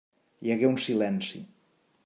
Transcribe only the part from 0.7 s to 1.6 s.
un silenci.